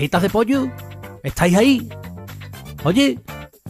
[0.00, 0.70] Orejitas de pollo,
[1.22, 1.86] ¿estáis ahí?
[2.84, 3.18] Oye,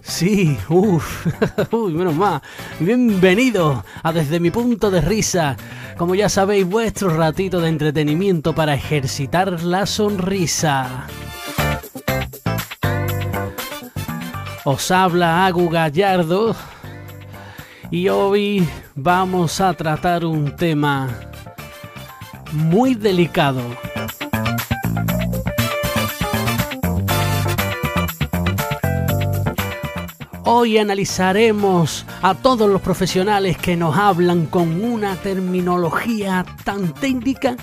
[0.01, 1.26] sí, uff,
[1.72, 2.40] uy, menos mal.
[2.78, 5.56] Bienvenido a Desde mi punto de risa.
[5.99, 11.08] Como ya sabéis, vuestro ratito de entretenimiento para ejercitar la sonrisa.
[14.65, 16.55] Os habla Agu Gallardo
[17.91, 21.08] y hoy vamos a tratar un tema
[22.52, 23.62] muy delicado.
[30.52, 37.56] Hoy analizaremos a todos los profesionales que nos hablan con una terminología tan técnica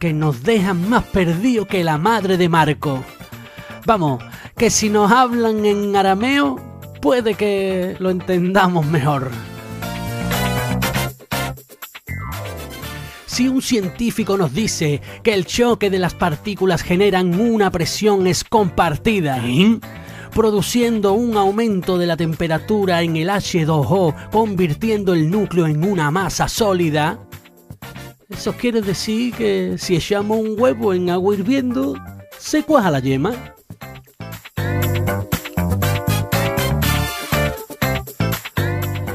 [0.00, 3.04] que nos dejan más perdidos que la madre de Marco.
[3.84, 4.24] Vamos,
[4.56, 6.56] que si nos hablan en arameo,
[7.02, 9.30] puede que lo entendamos mejor.
[13.26, 18.44] Si un científico nos dice que el choque de las partículas generan una presión es
[18.44, 19.42] compartida,
[20.34, 26.48] produciendo un aumento de la temperatura en el H2O, convirtiendo el núcleo en una masa
[26.48, 27.20] sólida,
[28.28, 31.94] eso quiere decir que si echamos un huevo en agua hirviendo,
[32.36, 33.54] se cuaja la yema.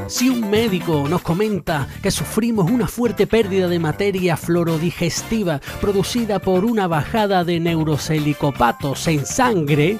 [0.08, 6.66] Si un médico nos comenta que sufrimos una fuerte pérdida de materia florodigestiva producida por
[6.66, 10.00] una bajada de neurocelicopatos en sangre,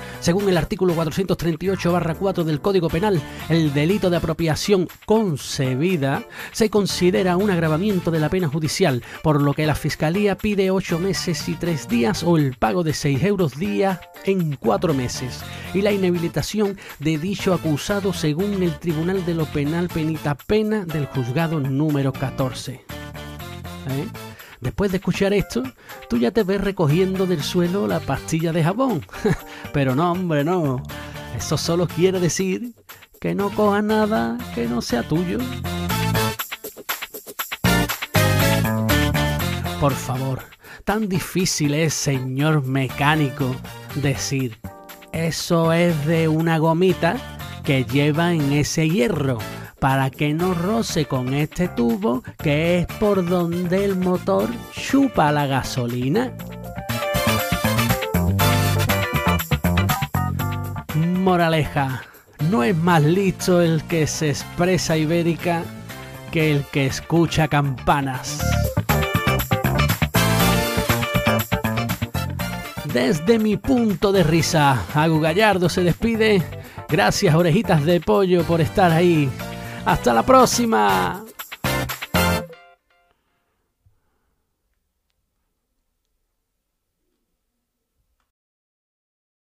[0.21, 3.19] Según el artículo 438-4 del Código Penal,
[3.49, 9.55] el delito de apropiación concebida se considera un agravamiento de la pena judicial, por lo
[9.55, 13.57] que la Fiscalía pide 8 meses y 3 días o el pago de 6 euros
[13.57, 15.41] día en 4 meses
[15.73, 21.07] y la inhabilitación de dicho acusado según el Tribunal de lo Penal Penita Pena del
[21.07, 22.73] Juzgado número 14.
[22.73, 24.30] ¿Eh?
[24.61, 25.63] Después de escuchar esto,
[26.07, 29.03] tú ya te ves recogiendo del suelo la pastilla de jabón.
[29.73, 30.83] Pero no, hombre, no.
[31.35, 32.73] Eso solo quiere decir
[33.19, 35.39] que no coja nada que no sea tuyo.
[39.79, 40.43] Por favor,
[40.83, 43.55] tan difícil es, señor mecánico,
[43.95, 44.59] decir,
[45.11, 47.17] eso es de una gomita
[47.63, 49.39] que lleva en ese hierro
[49.81, 55.47] para que no roce con este tubo que es por donde el motor chupa la
[55.47, 56.31] gasolina.
[60.93, 62.03] Moraleja,
[62.51, 65.63] no es más listo el que se expresa ibérica
[66.31, 68.39] que el que escucha campanas.
[72.93, 76.43] Desde mi punto de risa, Agu Gallardo se despide.
[76.87, 79.27] Gracias, orejitas de pollo, por estar ahí
[79.85, 81.23] hasta la próxima.